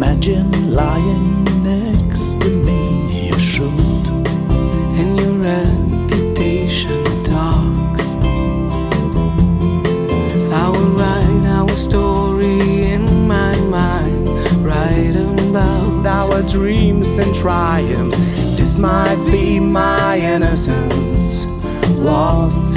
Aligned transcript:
Imagine 0.00 0.72
lying 0.72 1.42
next 1.64 2.40
to 2.42 2.48
me. 2.50 3.30
You 3.30 3.36
should. 3.40 4.06
and 4.96 5.18
your 5.18 5.32
reputation 5.32 7.02
talks. 7.24 8.04
I 10.52 10.68
will 10.68 10.90
write 10.90 11.46
our 11.48 11.68
story 11.70 12.84
in 12.84 13.26
my 13.26 13.56
mind, 13.62 14.28
write 14.64 15.16
about 15.16 16.06
our 16.06 16.42
dreams 16.42 17.18
and 17.18 17.34
triumphs. 17.34 18.56
This 18.56 18.78
might 18.78 19.20
be 19.28 19.58
my 19.58 20.18
innocence, 20.18 21.46
lost 21.96 22.67